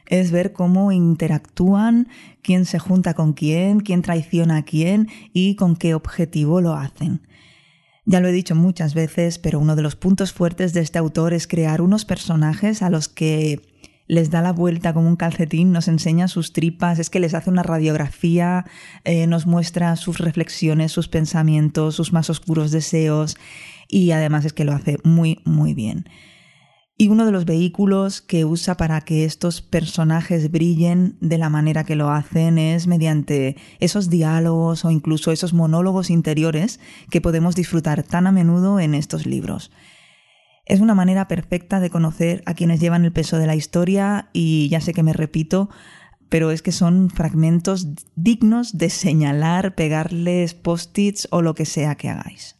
es 0.08 0.32
ver 0.32 0.54
cómo 0.54 0.92
interactúan, 0.92 2.08
quién 2.42 2.66
se 2.66 2.80
junta 2.80 3.14
con 3.14 3.34
quién, 3.34 3.82
quién 3.82 4.02
traiciona 4.02 4.58
a 4.58 4.64
quién 4.64 5.10
y 5.34 5.56
con 5.56 5.76
qué 5.76 5.94
objetivo 5.94 6.62
lo 6.62 6.74
hacen. 6.74 7.22
Ya 8.06 8.20
lo 8.20 8.28
he 8.28 8.34
dicho 8.34 8.56
muchas 8.56 8.94
veces, 8.94 9.40
pero 9.40 9.60
uno 9.60 9.76
de 9.76 9.82
los 9.82 9.96
puntos 9.96 10.34
fuertes 10.34 10.74
de 10.74 10.82
este 10.82 11.00
autor 11.00 11.34
es 11.34 11.48
crear 11.48 11.82
unos 11.82 12.06
personajes 12.06 12.82
a 12.82 12.90
los 12.90 13.08
que 13.08 13.62
les 14.08 14.30
da 14.30 14.42
la 14.42 14.52
vuelta 14.52 14.94
como 14.94 15.08
un 15.08 15.16
calcetín, 15.16 15.72
nos 15.72 15.88
enseña 15.88 16.28
sus 16.28 16.54
tripas, 16.54 17.00
es 17.00 17.10
que 17.10 17.20
les 17.20 17.34
hace 17.34 17.50
una 17.50 17.64
radiografía, 17.64 18.66
eh, 19.04 19.28
nos 19.28 19.46
muestra 19.46 19.96
sus 19.96 20.20
reflexiones, 20.20 20.92
sus 20.92 21.08
pensamientos, 21.08 21.96
sus 21.96 22.14
más 22.14 22.30
oscuros 22.30 22.72
deseos 22.72 23.38
y 23.88 24.12
además 24.12 24.46
es 24.46 24.54
que 24.54 24.66
lo 24.66 24.74
hace 24.74 24.98
muy, 25.04 25.42
muy 25.46 25.74
bien. 25.74 26.06
Y 26.96 27.08
uno 27.08 27.26
de 27.26 27.32
los 27.32 27.46
vehículos 27.46 28.22
que 28.22 28.46
usa 28.46 28.78
para 28.78 29.02
que 29.02 29.26
estos 29.26 29.62
personajes 29.62 30.52
brillen 30.52 31.18
de 31.22 31.40
la 31.40 31.50
manera 31.50 31.86
que 31.86 31.96
lo 31.96 32.12
hacen 32.12 32.60
es 32.60 32.86
mediante 32.86 33.58
esos 33.80 34.12
diálogos 34.12 34.86
o 34.86 34.92
incluso 34.92 35.32
esos 35.32 35.54
monólogos 35.54 36.12
interiores 36.12 36.80
que 37.10 37.20
podemos 37.20 37.56
disfrutar 37.56 38.04
tan 38.04 38.28
a 38.28 38.32
menudo 38.32 38.80
en 38.80 38.94
estos 38.94 39.26
libros. 39.26 39.72
Es 40.66 40.80
una 40.80 40.96
manera 40.96 41.28
perfecta 41.28 41.82
de 41.82 41.90
conocer 41.90 42.42
a 42.46 42.54
quienes 42.54 42.80
llevan 42.80 43.04
el 43.04 43.12
peso 43.12 43.38
de 43.38 43.48
la 43.48 43.56
historia 43.56 44.30
y 44.32 44.70
ya 44.70 44.80
sé 44.80 44.94
que 44.94 45.04
me 45.04 45.12
repito, 45.12 45.70
pero 46.30 46.52
es 46.52 46.62
que 46.62 46.72
son 46.72 47.10
fragmentos 47.10 47.90
dignos 48.16 48.78
de 48.78 48.90
señalar, 48.90 49.76
pegarles 49.76 50.54
post-its 50.54 51.28
o 51.32 51.42
lo 51.42 51.54
que 51.54 51.66
sea 51.66 51.96
que 51.96 52.08
hagáis. 52.08 52.56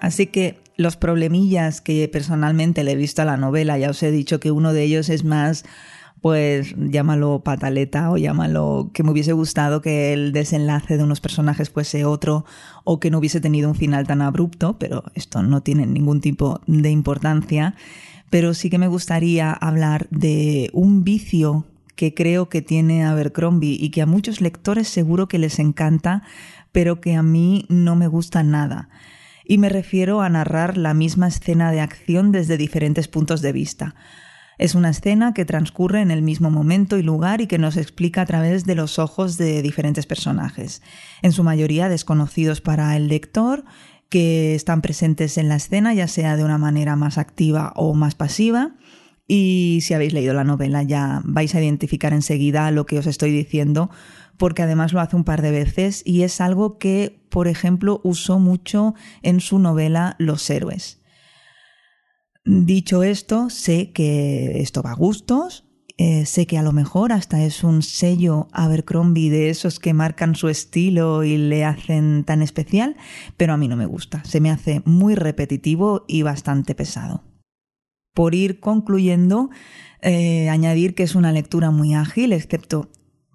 Así 0.00 0.28
que 0.28 0.60
los 0.76 0.96
problemillas 0.96 1.80
que 1.80 2.08
personalmente 2.08 2.84
le 2.84 2.92
he 2.92 2.96
visto 2.96 3.22
a 3.22 3.24
la 3.24 3.36
novela, 3.36 3.76
ya 3.76 3.90
os 3.90 4.00
he 4.04 4.12
dicho 4.12 4.38
que 4.38 4.52
uno 4.52 4.72
de 4.72 4.84
ellos 4.84 5.08
es 5.08 5.24
más, 5.24 5.64
pues 6.24 6.74
llámalo 6.78 7.40
pataleta 7.40 8.10
o 8.10 8.16
llámalo 8.16 8.88
que 8.94 9.02
me 9.02 9.10
hubiese 9.10 9.34
gustado 9.34 9.82
que 9.82 10.14
el 10.14 10.32
desenlace 10.32 10.96
de 10.96 11.04
unos 11.04 11.20
personajes 11.20 11.68
fuese 11.68 12.06
otro 12.06 12.46
o 12.82 12.98
que 12.98 13.10
no 13.10 13.18
hubiese 13.18 13.42
tenido 13.42 13.68
un 13.68 13.74
final 13.74 14.06
tan 14.06 14.22
abrupto, 14.22 14.78
pero 14.78 15.04
esto 15.14 15.42
no 15.42 15.60
tiene 15.60 15.84
ningún 15.84 16.22
tipo 16.22 16.62
de 16.66 16.90
importancia. 16.90 17.74
Pero 18.30 18.54
sí 18.54 18.70
que 18.70 18.78
me 18.78 18.88
gustaría 18.88 19.52
hablar 19.52 20.08
de 20.08 20.70
un 20.72 21.04
vicio 21.04 21.66
que 21.94 22.14
creo 22.14 22.48
que 22.48 22.62
tiene 22.62 23.04
Abercrombie 23.04 23.76
y 23.78 23.90
que 23.90 24.00
a 24.00 24.06
muchos 24.06 24.40
lectores 24.40 24.88
seguro 24.88 25.28
que 25.28 25.38
les 25.38 25.58
encanta, 25.58 26.22
pero 26.72 27.02
que 27.02 27.16
a 27.16 27.22
mí 27.22 27.66
no 27.68 27.96
me 27.96 28.08
gusta 28.08 28.42
nada 28.42 28.88
y 29.44 29.58
me 29.58 29.68
refiero 29.68 30.22
a 30.22 30.30
narrar 30.30 30.78
la 30.78 30.94
misma 30.94 31.28
escena 31.28 31.70
de 31.70 31.82
acción 31.82 32.32
desde 32.32 32.56
diferentes 32.56 33.08
puntos 33.08 33.42
de 33.42 33.52
vista. 33.52 33.94
Es 34.58 34.74
una 34.74 34.90
escena 34.90 35.34
que 35.34 35.44
transcurre 35.44 36.00
en 36.00 36.10
el 36.10 36.22
mismo 36.22 36.50
momento 36.50 36.96
y 36.96 37.02
lugar 37.02 37.40
y 37.40 37.46
que 37.46 37.58
nos 37.58 37.76
explica 37.76 38.22
a 38.22 38.26
través 38.26 38.64
de 38.64 38.74
los 38.74 38.98
ojos 38.98 39.36
de 39.36 39.62
diferentes 39.62 40.06
personajes, 40.06 40.82
en 41.22 41.32
su 41.32 41.42
mayoría 41.42 41.88
desconocidos 41.88 42.60
para 42.60 42.96
el 42.96 43.08
lector, 43.08 43.64
que 44.08 44.54
están 44.54 44.80
presentes 44.80 45.38
en 45.38 45.48
la 45.48 45.56
escena 45.56 45.92
ya 45.92 46.06
sea 46.06 46.36
de 46.36 46.44
una 46.44 46.58
manera 46.58 46.94
más 46.94 47.18
activa 47.18 47.72
o 47.74 47.94
más 47.94 48.14
pasiva. 48.14 48.76
Y 49.26 49.80
si 49.82 49.94
habéis 49.94 50.12
leído 50.12 50.34
la 50.34 50.44
novela 50.44 50.82
ya 50.82 51.20
vais 51.24 51.54
a 51.54 51.60
identificar 51.60 52.12
enseguida 52.12 52.70
lo 52.70 52.86
que 52.86 52.98
os 52.98 53.06
estoy 53.06 53.32
diciendo, 53.32 53.90
porque 54.36 54.62
además 54.62 54.92
lo 54.92 55.00
hace 55.00 55.16
un 55.16 55.24
par 55.24 55.42
de 55.42 55.50
veces 55.50 56.02
y 56.04 56.22
es 56.22 56.40
algo 56.40 56.78
que, 56.78 57.24
por 57.28 57.48
ejemplo, 57.48 58.00
usó 58.04 58.38
mucho 58.38 58.94
en 59.22 59.40
su 59.40 59.58
novela 59.58 60.14
Los 60.18 60.48
héroes. 60.48 61.00
Dicho 62.46 63.02
esto, 63.02 63.48
sé 63.48 63.92
que 63.92 64.60
esto 64.60 64.82
va 64.82 64.92
a 64.92 64.96
gustos, 64.96 65.64
eh, 65.96 66.26
sé 66.26 66.46
que 66.46 66.58
a 66.58 66.62
lo 66.62 66.72
mejor 66.72 67.12
hasta 67.12 67.42
es 67.42 67.64
un 67.64 67.80
sello 67.80 68.48
Abercrombie 68.52 69.30
de 69.30 69.48
esos 69.48 69.80
que 69.80 69.94
marcan 69.94 70.34
su 70.34 70.48
estilo 70.48 71.24
y 71.24 71.38
le 71.38 71.64
hacen 71.64 72.22
tan 72.24 72.42
especial, 72.42 72.96
pero 73.38 73.54
a 73.54 73.56
mí 73.56 73.66
no 73.66 73.76
me 73.76 73.86
gusta, 73.86 74.22
se 74.24 74.40
me 74.40 74.50
hace 74.50 74.82
muy 74.84 75.14
repetitivo 75.14 76.04
y 76.06 76.20
bastante 76.20 76.74
pesado. 76.74 77.22
Por 78.12 78.34
ir 78.34 78.60
concluyendo, 78.60 79.48
eh, 80.02 80.50
añadir 80.50 80.94
que 80.94 81.04
es 81.04 81.14
una 81.14 81.32
lectura 81.32 81.70
muy 81.70 81.94
ágil, 81.94 82.34
excepto 82.34 82.90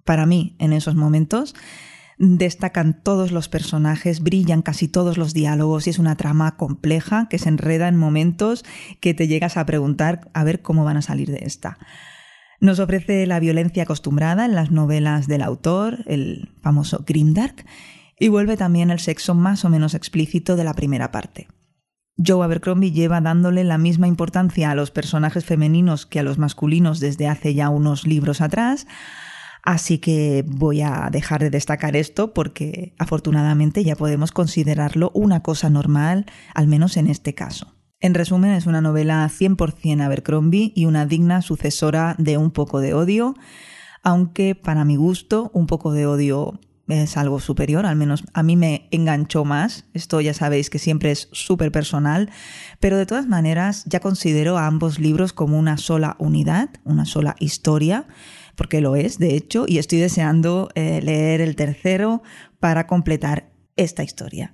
para 0.05 0.27
mí 0.27 0.55
en 0.59 0.71
esos 0.71 0.93
momentos. 0.93 1.55
Destacan 2.21 3.01
todos 3.01 3.31
los 3.31 3.47
personajes, 3.47 4.21
brillan 4.21 4.61
casi 4.61 4.89
todos 4.89 5.17
los 5.17 5.33
diálogos 5.33 5.87
y 5.87 5.91
es 5.91 5.99
una 5.99 6.17
trama 6.17 6.57
compleja 6.57 7.27
que 7.29 7.39
se 7.39 7.47
enreda 7.47 7.87
en 7.87 7.95
momentos 7.95 8.65
que 8.99 9.13
te 9.13 9.29
llegas 9.29 9.55
a 9.55 9.65
preguntar 9.65 10.29
a 10.33 10.43
ver 10.43 10.61
cómo 10.61 10.83
van 10.83 10.97
a 10.97 11.01
salir 11.01 11.31
de 11.31 11.45
esta. 11.45 11.77
Nos 12.59 12.79
ofrece 12.79 13.25
la 13.25 13.39
violencia 13.39 13.83
acostumbrada 13.83 14.43
en 14.43 14.53
las 14.53 14.69
novelas 14.69 15.27
del 15.27 15.41
autor, 15.41 15.99
el 16.07 16.51
famoso 16.61 17.05
grimdark, 17.07 17.65
y 18.19 18.27
vuelve 18.27 18.57
también 18.57 18.91
el 18.91 18.99
sexo 18.99 19.33
más 19.33 19.63
o 19.63 19.69
menos 19.69 19.93
explícito 19.93 20.57
de 20.57 20.65
la 20.65 20.73
primera 20.73 21.11
parte. 21.11 21.47
Joe 22.17 22.43
Abercrombie 22.43 22.91
lleva 22.91 23.21
dándole 23.21 23.63
la 23.63 23.77
misma 23.77 24.09
importancia 24.09 24.69
a 24.69 24.75
los 24.75 24.91
personajes 24.91 25.45
femeninos 25.45 26.05
que 26.05 26.19
a 26.19 26.23
los 26.23 26.37
masculinos 26.37 26.99
desde 26.99 27.29
hace 27.29 27.53
ya 27.53 27.69
unos 27.69 28.05
libros 28.05 28.41
atrás, 28.41 28.87
Así 29.63 29.99
que 29.99 30.43
voy 30.47 30.81
a 30.81 31.09
dejar 31.11 31.41
de 31.41 31.49
destacar 31.49 31.95
esto 31.95 32.33
porque 32.33 32.93
afortunadamente 32.97 33.83
ya 33.83 33.95
podemos 33.95 34.31
considerarlo 34.31 35.11
una 35.13 35.41
cosa 35.41 35.69
normal, 35.69 36.25
al 36.53 36.67
menos 36.67 36.97
en 36.97 37.07
este 37.07 37.35
caso. 37.35 37.75
En 37.99 38.13
resumen, 38.13 38.51
es 38.51 38.65
una 38.65 38.79
novela 38.79 39.29
100% 39.29 40.01
Abercrombie 40.01 40.71
y 40.73 40.85
una 40.85 41.05
digna 41.05 41.41
sucesora 41.41 42.15
de 42.17 42.37
Un 42.37 42.51
poco 42.51 42.79
de 42.79 42.93
odio, 42.93 43.35
aunque 44.03 44.55
para 44.55 44.85
mi 44.85 44.95
gusto 44.95 45.51
Un 45.53 45.67
poco 45.67 45.91
de 45.91 46.07
odio 46.07 46.59
es 46.89 47.17
algo 47.17 47.39
superior, 47.39 47.85
al 47.85 47.95
menos 47.95 48.23
a 48.33 48.41
mí 48.41 48.55
me 48.55 48.87
enganchó 48.91 49.45
más, 49.45 49.85
esto 49.93 50.21
ya 50.21 50.33
sabéis 50.33 50.69
que 50.69 50.79
siempre 50.79 51.11
es 51.11 51.29
súper 51.31 51.71
personal, 51.71 52.31
pero 52.79 52.97
de 52.97 53.05
todas 53.05 53.27
maneras 53.27 53.83
ya 53.85 53.99
considero 53.99 54.57
a 54.57 54.65
ambos 54.65 54.99
libros 54.99 55.33
como 55.33 55.59
una 55.59 55.77
sola 55.77 56.15
unidad, 56.19 56.69
una 56.83 57.05
sola 57.05 57.35
historia, 57.39 58.07
porque 58.59 58.81
lo 58.81 58.97
es, 58.97 59.19
de 59.19 59.37
hecho, 59.37 59.63
y 59.69 59.77
estoy 59.77 59.99
deseando 59.99 60.67
eh, 60.75 60.99
leer 61.01 61.39
el 61.39 61.55
tercero 61.55 62.21
para 62.59 62.87
completar 62.87 63.53
esta 63.77 64.03
historia. 64.03 64.53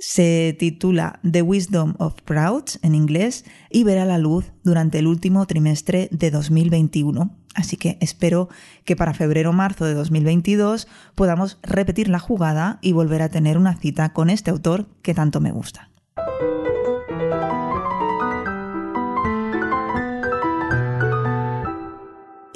Se 0.00 0.56
titula 0.58 1.20
The 1.22 1.42
Wisdom 1.42 1.94
of 1.98 2.16
Crowds 2.24 2.80
en 2.82 2.96
inglés 2.96 3.44
y 3.70 3.84
verá 3.84 4.04
la 4.04 4.18
luz 4.18 4.50
durante 4.64 4.98
el 4.98 5.06
último 5.06 5.46
trimestre 5.46 6.08
de 6.10 6.32
2021. 6.32 7.38
Así 7.54 7.76
que 7.76 7.98
espero 8.00 8.48
que 8.84 8.96
para 8.96 9.14
febrero 9.14 9.50
o 9.50 9.52
marzo 9.52 9.84
de 9.84 9.94
2022 9.94 10.88
podamos 11.14 11.60
repetir 11.62 12.08
la 12.08 12.18
jugada 12.18 12.80
y 12.82 12.90
volver 12.90 13.22
a 13.22 13.28
tener 13.28 13.58
una 13.58 13.76
cita 13.76 14.12
con 14.12 14.28
este 14.28 14.50
autor 14.50 14.88
que 15.02 15.14
tanto 15.14 15.40
me 15.40 15.52
gusta. 15.52 15.92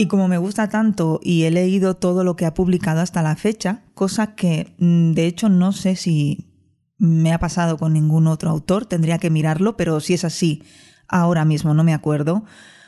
Y 0.00 0.06
como 0.06 0.28
me 0.28 0.38
gusta 0.38 0.70
tanto 0.70 1.20
y 1.22 1.42
he 1.42 1.50
leído 1.50 1.94
todo 1.94 2.24
lo 2.24 2.34
que 2.34 2.46
ha 2.46 2.54
publicado 2.54 3.02
hasta 3.02 3.20
la 3.20 3.36
fecha, 3.36 3.82
cosa 3.92 4.34
que 4.34 4.74
mm, 4.78 5.12
de 5.12 5.26
hecho 5.26 5.50
no 5.50 5.72
sé 5.72 5.94
si 5.94 6.48
me 6.96 7.34
ha 7.34 7.38
pasado 7.38 7.76
con 7.76 7.92
ningún 7.92 8.26
otro 8.26 8.48
autor, 8.48 8.86
tendría 8.86 9.18
que 9.18 9.28
mirarlo, 9.28 9.76
pero 9.76 10.00
si 10.00 10.14
es 10.14 10.24
así, 10.24 10.62
ahora 11.06 11.44
mismo 11.44 11.74
no 11.74 11.84
me 11.84 11.92
acuerdo, 11.92 12.46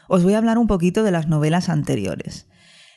os 0.09 0.25
voy 0.25 0.33
a 0.33 0.39
hablar 0.39 0.57
un 0.57 0.67
poquito 0.67 1.03
de 1.03 1.11
las 1.11 1.29
novelas 1.29 1.69
anteriores. 1.69 2.47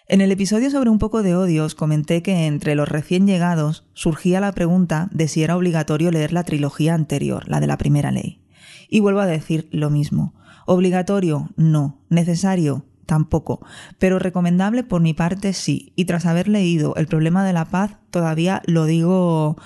En 0.08 0.22
el 0.22 0.32
episodio 0.32 0.72
sobre 0.72 0.90
un 0.90 0.98
poco 0.98 1.22
de 1.22 1.36
odio 1.36 1.66
os 1.66 1.76
comenté 1.76 2.22
que 2.24 2.46
entre 2.46 2.76
los 2.76 2.88
recién 2.88 3.28
llegados 3.28 3.86
surgía 3.96 4.40
la 4.40 4.54
pregunta 4.54 5.10
de 5.12 5.28
si 5.28 5.44
era 5.44 5.58
obligatorio 5.58 6.10
leer 6.10 6.32
la 6.32 6.46
trilogía 6.46 6.94
anterior, 6.94 7.50
la 7.50 7.60
de 7.60 7.68
la 7.68 7.78
primera 7.78 8.14
ley. 8.14 8.40
Y 8.88 9.02
vuelvo 9.02 9.20
a 9.20 9.26
decir 9.26 9.68
lo 9.74 9.90
mismo. 9.90 10.34
Obligatorio, 10.66 11.50
no. 11.58 12.06
Necesario, 12.08 12.86
tampoco, 13.06 13.66
pero 14.00 14.20
recomendable 14.20 14.84
por 14.84 15.02
mi 15.02 15.14
parte 15.14 15.54
sí, 15.54 15.94
y 15.96 16.06
tras 16.06 16.26
haber 16.26 16.48
leído 16.48 16.96
El 16.96 17.08
problema 17.08 17.46
de 17.46 17.54
la 17.54 17.66
paz 17.66 17.98
todavía 18.10 18.62
lo 18.66 18.86
digo 18.86 19.58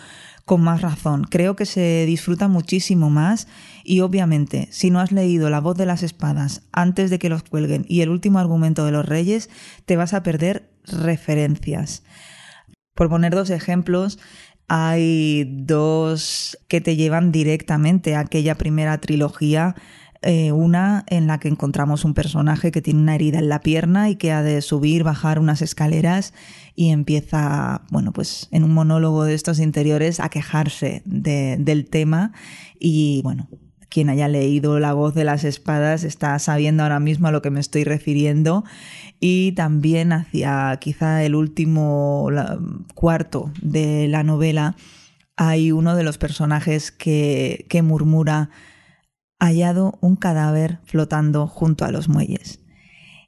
con 0.46 0.62
más 0.62 0.82
razón. 0.82 1.26
Creo 1.30 1.56
que 1.56 1.68
se 1.68 2.06
disfruta 2.08 2.48
muchísimo 2.48 3.12
más 3.12 3.48
y 3.84 4.00
obviamente 4.00 4.68
si 4.72 4.90
no 4.90 5.00
has 5.00 5.12
leído 5.12 5.50
La 5.52 5.62
voz 5.62 5.78
de 5.78 5.86
las 5.86 6.02
espadas 6.02 6.64
antes 6.72 7.12
de 7.12 7.20
que 7.20 7.30
los 7.30 7.44
cuelguen 7.44 7.86
y 7.88 8.02
el 8.02 8.10
último 8.10 8.40
argumento 8.40 8.84
de 8.86 8.92
los 8.92 9.06
reyes, 9.06 9.50
te 9.86 9.96
vas 9.96 10.14
a 10.14 10.24
perder 10.24 10.72
referencias. 10.86 12.04
Por 12.96 13.10
poner 13.10 13.36
dos 13.36 13.52
ejemplos, 13.52 14.18
hay 14.68 15.46
dos 15.46 16.58
que 16.68 16.82
te 16.82 16.96
llevan 16.96 17.32
directamente 17.32 18.16
a 18.16 18.22
aquella 18.22 18.56
primera 18.56 19.00
trilogía 19.00 19.76
eh, 20.22 20.52
una 20.52 21.06
en 21.08 21.28
la 21.28 21.40
que 21.40 21.48
encontramos 21.48 22.04
un 22.04 22.14
personaje 22.14 22.72
que 22.72 22.82
tiene 22.82 23.00
una 23.00 23.16
herida 23.16 23.40
en 23.40 23.48
la 23.48 23.62
pierna 23.62 24.10
y 24.10 24.18
que 24.18 24.34
ha 24.34 24.44
de 24.44 24.62
subir, 24.62 25.04
bajar 25.04 25.40
unas 25.40 25.62
escaleras 25.62 26.34
y 26.76 26.90
empieza, 26.90 27.84
bueno, 27.90 28.12
pues 28.12 28.50
en 28.52 28.66
un 28.66 28.74
monólogo 28.74 29.24
de 29.24 29.34
estos 29.34 29.60
interiores 29.60 30.20
a 30.20 30.28
quejarse 30.30 31.02
del 31.06 31.86
tema. 31.90 32.34
Y 32.80 33.22
bueno, 33.24 33.48
quien 33.90 34.10
haya 34.10 34.28
leído 34.28 34.80
La 34.80 34.94
voz 34.94 35.16
de 35.16 35.24
las 35.24 35.44
espadas 35.44 36.04
está 36.04 36.38
sabiendo 36.40 36.84
ahora 36.84 37.00
mismo 37.00 37.28
a 37.28 37.32
lo 37.32 37.42
que 37.42 37.50
me 37.50 37.60
estoy 37.60 37.84
refiriendo. 37.84 38.64
Y 39.20 39.54
también 39.54 40.12
hacia 40.12 40.78
quizá 40.82 41.24
el 41.24 41.36
último 41.36 42.30
cuarto 42.94 43.52
de 43.62 44.08
la 44.08 44.24
novela 44.24 44.76
hay 45.38 45.72
uno 45.72 45.96
de 45.96 46.04
los 46.04 46.18
personajes 46.18 46.92
que, 46.92 47.66
que 47.70 47.82
murmura 47.82 48.50
hallado 49.40 49.98
un 50.02 50.16
cadáver 50.16 50.80
flotando 50.84 51.48
junto 51.48 51.86
a 51.86 51.92
los 51.92 52.10
muelles. 52.10 52.60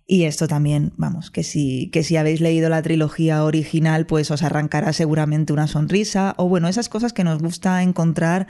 Y 0.08 0.26
esto 0.26 0.48
también, 0.48 0.92
vamos, 0.98 1.32
que 1.32 1.44
si, 1.44 1.90
que 1.92 2.04
si 2.04 2.18
habéis 2.18 2.42
leído 2.42 2.68
la 2.70 2.82
trilogía 2.82 3.46
original, 3.46 4.06
pues 4.06 4.30
os 4.30 4.44
arrancará 4.44 4.92
seguramente 4.92 5.54
una 5.54 5.68
sonrisa, 5.68 6.34
o 6.38 6.50
bueno, 6.50 6.68
esas 6.68 6.90
cosas 6.90 7.14
que 7.14 7.24
nos 7.24 7.42
gusta 7.42 7.82
encontrar 7.82 8.48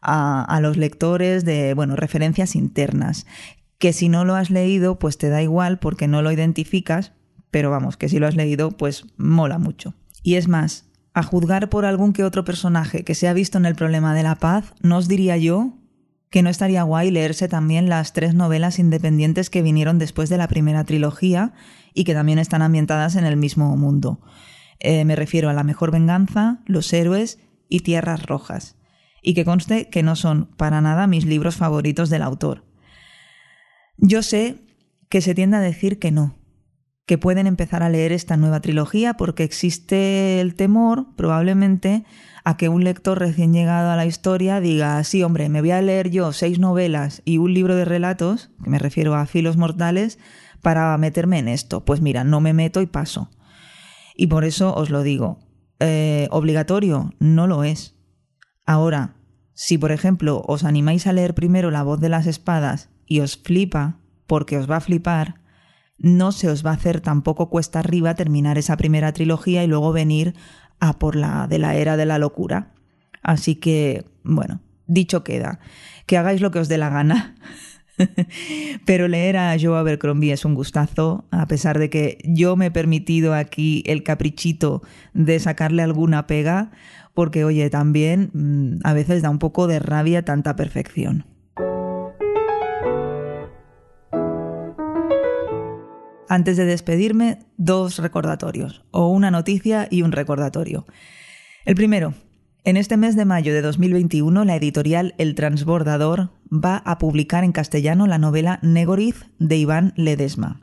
a, 0.00 0.42
a 0.42 0.60
los 0.60 0.78
lectores 0.78 1.44
de, 1.44 1.74
bueno, 1.74 1.96
referencias 1.96 2.56
internas, 2.56 3.26
que 3.76 3.92
si 3.92 4.08
no 4.08 4.24
lo 4.24 4.36
has 4.36 4.48
leído, 4.48 4.98
pues 4.98 5.18
te 5.18 5.28
da 5.28 5.42
igual 5.42 5.78
porque 5.78 6.08
no 6.08 6.22
lo 6.22 6.32
identificas, 6.32 7.12
pero 7.50 7.70
vamos, 7.70 7.98
que 7.98 8.08
si 8.08 8.18
lo 8.18 8.26
has 8.26 8.36
leído, 8.36 8.70
pues 8.70 9.04
mola 9.18 9.58
mucho. 9.58 9.94
Y 10.22 10.36
es 10.36 10.48
más, 10.48 10.86
a 11.12 11.22
juzgar 11.22 11.68
por 11.68 11.84
algún 11.84 12.14
que 12.14 12.24
otro 12.24 12.44
personaje 12.44 13.04
que 13.04 13.14
se 13.14 13.28
ha 13.28 13.34
visto 13.34 13.58
en 13.58 13.66
el 13.66 13.74
problema 13.74 14.14
de 14.14 14.22
la 14.22 14.36
paz, 14.36 14.72
no 14.80 14.96
os 14.96 15.08
diría 15.08 15.36
yo 15.36 15.74
que 16.32 16.42
no 16.42 16.48
estaría 16.48 16.82
guay 16.82 17.10
leerse 17.10 17.46
también 17.46 17.90
las 17.90 18.14
tres 18.14 18.34
novelas 18.34 18.78
independientes 18.78 19.50
que 19.50 19.60
vinieron 19.60 19.98
después 19.98 20.30
de 20.30 20.38
la 20.38 20.48
primera 20.48 20.82
trilogía 20.82 21.52
y 21.92 22.04
que 22.04 22.14
también 22.14 22.38
están 22.38 22.62
ambientadas 22.62 23.16
en 23.16 23.26
el 23.26 23.36
mismo 23.36 23.76
mundo. 23.76 24.18
Eh, 24.80 25.04
me 25.04 25.14
refiero 25.14 25.50
a 25.50 25.52
La 25.52 25.62
Mejor 25.62 25.90
Venganza, 25.90 26.62
Los 26.64 26.90
Héroes 26.94 27.38
y 27.68 27.80
Tierras 27.80 28.24
Rojas. 28.24 28.76
Y 29.20 29.34
que 29.34 29.44
conste 29.44 29.90
que 29.90 30.02
no 30.02 30.16
son 30.16 30.46
para 30.56 30.80
nada 30.80 31.06
mis 31.06 31.26
libros 31.26 31.56
favoritos 31.56 32.08
del 32.08 32.22
autor. 32.22 32.64
Yo 33.98 34.22
sé 34.22 34.56
que 35.10 35.20
se 35.20 35.34
tiende 35.34 35.58
a 35.58 35.60
decir 35.60 35.98
que 35.98 36.12
no, 36.12 36.38
que 37.04 37.18
pueden 37.18 37.46
empezar 37.46 37.82
a 37.82 37.90
leer 37.90 38.10
esta 38.10 38.38
nueva 38.38 38.60
trilogía 38.60 39.14
porque 39.14 39.44
existe 39.44 40.40
el 40.40 40.54
temor, 40.54 41.14
probablemente, 41.14 42.04
a 42.44 42.56
que 42.56 42.68
un 42.68 42.84
lector 42.84 43.18
recién 43.18 43.52
llegado 43.52 43.90
a 43.90 43.96
la 43.96 44.06
historia 44.06 44.60
diga, 44.60 45.02
sí, 45.04 45.22
hombre, 45.22 45.48
me 45.48 45.60
voy 45.60 45.70
a 45.70 45.82
leer 45.82 46.10
yo 46.10 46.32
seis 46.32 46.58
novelas 46.58 47.22
y 47.24 47.38
un 47.38 47.54
libro 47.54 47.76
de 47.76 47.84
relatos, 47.84 48.50
que 48.62 48.70
me 48.70 48.78
refiero 48.78 49.14
a 49.14 49.26
filos 49.26 49.56
mortales, 49.56 50.18
para 50.60 50.96
meterme 50.98 51.38
en 51.38 51.48
esto. 51.48 51.84
Pues 51.84 52.00
mira, 52.00 52.24
no 52.24 52.40
me 52.40 52.52
meto 52.52 52.80
y 52.80 52.86
paso. 52.86 53.30
Y 54.16 54.26
por 54.26 54.44
eso 54.44 54.74
os 54.74 54.90
lo 54.90 55.02
digo, 55.02 55.38
eh, 55.80 56.28
obligatorio 56.30 57.12
no 57.18 57.46
lo 57.46 57.64
es. 57.64 57.96
Ahora, 58.66 59.16
si 59.54 59.78
por 59.78 59.92
ejemplo 59.92 60.42
os 60.46 60.64
animáis 60.64 61.06
a 61.06 61.12
leer 61.12 61.34
primero 61.34 61.70
La 61.70 61.82
voz 61.82 62.00
de 62.00 62.08
las 62.08 62.26
espadas 62.26 62.90
y 63.06 63.20
os 63.20 63.36
flipa, 63.36 63.98
porque 64.26 64.56
os 64.56 64.70
va 64.70 64.76
a 64.76 64.80
flipar, 64.80 65.42
no 65.98 66.32
se 66.32 66.48
os 66.48 66.64
va 66.66 66.70
a 66.70 66.74
hacer 66.74 67.00
tampoco 67.00 67.48
cuesta 67.48 67.78
arriba 67.78 68.14
terminar 68.14 68.58
esa 68.58 68.76
primera 68.76 69.12
trilogía 69.12 69.62
y 69.62 69.68
luego 69.68 69.92
venir 69.92 70.34
a 70.82 70.98
por 70.98 71.14
la 71.14 71.46
de 71.46 71.60
la 71.60 71.76
era 71.76 71.96
de 71.96 72.06
la 72.06 72.18
locura. 72.18 72.72
Así 73.22 73.54
que, 73.54 74.04
bueno, 74.24 74.60
dicho 74.88 75.22
queda, 75.22 75.60
que 76.06 76.18
hagáis 76.18 76.40
lo 76.40 76.50
que 76.50 76.58
os 76.58 76.68
dé 76.68 76.76
la 76.76 76.90
gana. 76.90 77.36
Pero 78.84 79.06
leer 79.06 79.36
a 79.36 79.56
Joe 79.60 79.78
Abercrombie 79.78 80.32
es 80.32 80.44
un 80.44 80.54
gustazo, 80.54 81.24
a 81.30 81.46
pesar 81.46 81.78
de 81.78 81.88
que 81.88 82.18
yo 82.24 82.56
me 82.56 82.66
he 82.66 82.70
permitido 82.72 83.32
aquí 83.32 83.84
el 83.86 84.02
caprichito 84.02 84.82
de 85.14 85.38
sacarle 85.38 85.82
alguna 85.82 86.26
pega, 86.26 86.72
porque 87.14 87.44
oye, 87.44 87.70
también 87.70 88.30
mm, 88.32 88.80
a 88.82 88.92
veces 88.92 89.22
da 89.22 89.30
un 89.30 89.38
poco 89.38 89.68
de 89.68 89.78
rabia 89.78 90.24
tanta 90.24 90.56
perfección. 90.56 91.26
Antes 96.32 96.56
de 96.56 96.64
despedirme, 96.64 97.40
dos 97.58 97.98
recordatorios, 97.98 98.86
o 98.90 99.08
una 99.08 99.30
noticia 99.30 99.86
y 99.90 100.00
un 100.00 100.12
recordatorio. 100.12 100.86
El 101.66 101.74
primero, 101.74 102.14
en 102.64 102.78
este 102.78 102.96
mes 102.96 103.16
de 103.16 103.26
mayo 103.26 103.52
de 103.52 103.60
2021, 103.60 104.42
la 104.46 104.56
editorial 104.56 105.14
El 105.18 105.34
Transbordador 105.34 106.30
va 106.50 106.78
a 106.86 106.96
publicar 106.96 107.44
en 107.44 107.52
castellano 107.52 108.06
la 108.06 108.16
novela 108.16 108.60
Negoriz 108.62 109.26
de 109.38 109.58
Iván 109.58 109.92
Ledesma. 109.94 110.62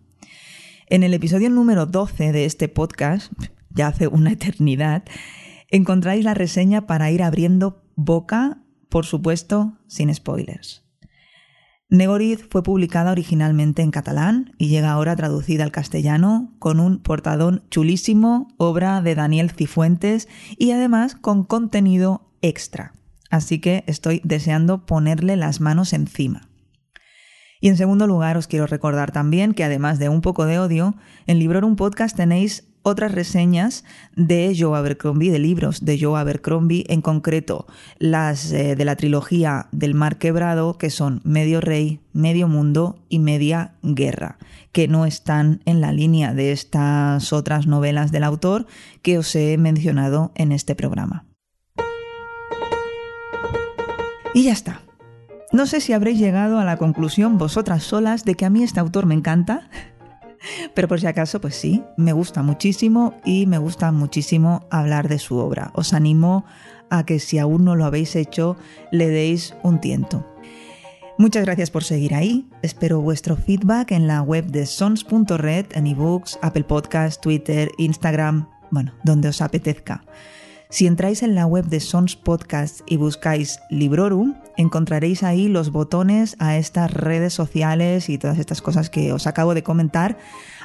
En 0.87 1.03
el 1.03 1.13
episodio 1.13 1.51
número 1.51 1.85
12 1.85 2.31
de 2.31 2.45
este 2.45 2.67
podcast, 2.67 3.31
ya 3.69 3.89
hace 3.89 4.07
una 4.07 4.31
eternidad, 4.31 5.03
encontráis 5.69 6.25
la 6.25 6.33
reseña 6.33 6.87
para 6.87 7.11
ir 7.11 7.21
abriendo 7.21 7.83
boca, 7.95 8.57
por 8.89 9.05
supuesto, 9.05 9.77
sin 9.85 10.11
spoilers. 10.15 10.88
Negoriz 11.91 12.47
fue 12.51 12.61
publicada 12.61 13.11
originalmente 13.11 13.81
en 13.81 13.89
catalán 13.89 14.53
y 14.59 14.67
llega 14.67 14.91
ahora 14.91 15.15
traducida 15.15 15.63
al 15.63 15.71
castellano 15.71 16.53
con 16.59 16.79
un 16.79 16.99
portadón 16.99 17.63
chulísimo, 17.71 18.53
obra 18.57 19.01
de 19.01 19.15
Daniel 19.15 19.49
Cifuentes 19.49 20.27
y 20.55 20.69
además 20.69 21.15
con 21.15 21.43
contenido 21.43 22.31
extra. 22.43 22.93
Así 23.31 23.59
que 23.59 23.83
estoy 23.87 24.21
deseando 24.23 24.85
ponerle 24.85 25.35
las 25.35 25.61
manos 25.61 25.93
encima. 25.93 26.47
Y 27.59 27.69
en 27.69 27.75
segundo 27.75 28.05
lugar, 28.05 28.37
os 28.37 28.45
quiero 28.45 28.67
recordar 28.67 29.11
también 29.11 29.53
que 29.53 29.63
además 29.63 29.97
de 29.97 30.09
un 30.09 30.21
poco 30.21 30.45
de 30.45 30.59
odio, 30.59 30.95
en 31.25 31.39
Librorum 31.39 31.75
Podcast 31.75 32.15
tenéis 32.15 32.68
otras 32.83 33.11
reseñas 33.11 33.83
de 34.15 34.55
Joe 34.57 34.77
Abercrombie, 34.77 35.31
de 35.31 35.39
libros 35.39 35.83
de 35.85 35.99
Joe 35.99 36.19
Abercrombie, 36.19 36.85
en 36.89 37.01
concreto 37.01 37.67
las 37.97 38.51
eh, 38.51 38.75
de 38.75 38.85
la 38.85 38.95
trilogía 38.95 39.67
del 39.71 39.93
Mar 39.93 40.17
Quebrado, 40.17 40.77
que 40.77 40.89
son 40.89 41.21
Medio 41.23 41.61
Rey, 41.61 41.99
Medio 42.13 42.47
Mundo 42.47 42.99
y 43.09 43.19
Media 43.19 43.75
Guerra, 43.83 44.37
que 44.71 44.87
no 44.87 45.05
están 45.05 45.61
en 45.65 45.81
la 45.81 45.91
línea 45.91 46.33
de 46.33 46.51
estas 46.51 47.33
otras 47.33 47.67
novelas 47.67 48.11
del 48.11 48.23
autor 48.23 48.67
que 49.01 49.17
os 49.17 49.35
he 49.35 49.57
mencionado 49.57 50.31
en 50.35 50.51
este 50.51 50.75
programa. 50.75 51.25
Y 54.33 54.43
ya 54.43 54.51
está. 54.51 54.81
No 55.51 55.65
sé 55.65 55.81
si 55.81 55.93
habréis 55.93 56.19
llegado 56.19 56.59
a 56.59 56.65
la 56.65 56.77
conclusión 56.77 57.39
vosotras 57.39 57.83
solas 57.83 58.23
de 58.23 58.35
que 58.35 58.45
a 58.45 58.51
mí 58.51 58.63
este 58.63 58.79
autor 58.79 59.07
me 59.07 59.15
encanta, 59.15 59.67
pero 60.73 60.87
por 60.87 60.99
si 60.99 61.07
acaso, 61.07 61.41
pues 61.41 61.55
sí, 61.55 61.83
me 61.97 62.13
gusta 62.13 62.43
muchísimo 62.43 63.15
y 63.25 63.45
me 63.45 63.57
gusta 63.57 63.91
muchísimo 63.91 64.65
hablar 64.69 65.07
de 65.07 65.19
su 65.19 65.37
obra. 65.37 65.71
Os 65.73 65.93
animo 65.93 66.45
a 66.89 67.05
que 67.05 67.19
si 67.19 67.37
aún 67.37 67.65
no 67.65 67.75
lo 67.75 67.85
habéis 67.85 68.15
hecho, 68.15 68.57
le 68.91 69.09
deis 69.09 69.55
un 69.63 69.79
tiento. 69.79 70.25
Muchas 71.17 71.43
gracias 71.43 71.69
por 71.69 71.83
seguir 71.83 72.15
ahí. 72.15 72.47
Espero 72.61 73.01
vuestro 73.01 73.35
feedback 73.35 73.91
en 73.91 74.07
la 74.07 74.21
web 74.21 74.45
de 74.45 74.65
sons.red, 74.65 75.65
en 75.73 75.87
ebooks, 75.87 76.39
Apple 76.41 76.63
Podcast, 76.63 77.21
Twitter, 77.21 77.69
Instagram, 77.77 78.47
bueno, 78.71 78.93
donde 79.03 79.27
os 79.27 79.41
apetezca. 79.41 80.05
Si 80.71 80.85
entráis 80.85 81.23
en 81.23 81.33
la 81.33 81.47
web 81.47 81.65
de 81.65 81.79
Sons 81.79 82.15
Podcast 82.15 82.81
y 82.85 82.97
buscáis 82.97 83.59
Librorum, 83.71 84.35
encontraréis 84.55 85.23
ahí 85.23 85.47
los 85.47 85.71
botones 85.71 86.35
a 86.37 86.57
estas 86.57 86.93
redes 86.93 87.33
sociales 87.33 88.07
y 88.07 88.19
todas 88.19 88.37
estas 88.37 88.61
cosas 88.61 88.91
que 88.91 89.11
os 89.11 89.25
acabo 89.25 89.55
de 89.55 89.63
comentar, 89.63 90.19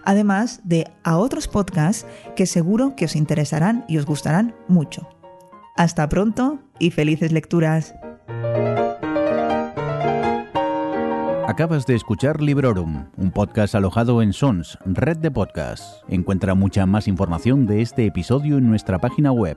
además 0.04 0.60
de 0.62 0.88
a 1.04 1.16
otros 1.16 1.48
podcasts 1.48 2.04
que 2.36 2.44
seguro 2.44 2.96
que 2.96 3.06
os 3.06 3.16
interesarán 3.16 3.86
y 3.88 3.96
os 3.96 4.04
gustarán 4.04 4.54
mucho. 4.68 5.08
Hasta 5.74 6.06
pronto 6.10 6.58
y 6.78 6.90
felices 6.90 7.32
lecturas. 7.32 7.94
Acabas 11.48 11.86
de 11.86 11.94
escuchar 11.94 12.42
Librorum, 12.42 13.06
un 13.16 13.30
podcast 13.30 13.74
alojado 13.74 14.20
en 14.20 14.34
Sons, 14.34 14.76
red 14.84 15.16
de 15.16 15.30
podcasts. 15.30 16.02
Encuentra 16.08 16.54
mucha 16.54 16.84
más 16.84 17.08
información 17.08 17.64
de 17.64 17.80
este 17.80 18.04
episodio 18.04 18.58
en 18.58 18.68
nuestra 18.68 18.98
página 18.98 19.32
web 19.32 19.56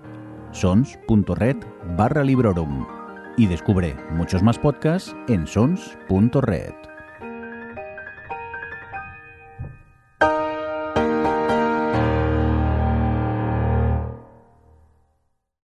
sons.red 0.58 1.58
barra 1.96 2.24
librorum 2.24 2.88
y 3.38 3.46
descubre 3.46 3.96
muchos 4.12 4.42
más 4.42 4.58
podcasts 4.58 5.16
en 5.28 5.46
sons.red. 5.46 6.97